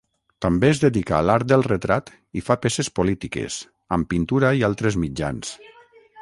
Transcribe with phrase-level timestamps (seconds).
[0.43, 2.09] També es dedica a l'art del retrat
[2.41, 3.59] i fa peces polítiques,
[3.99, 5.55] amb pintura i altres mitjans.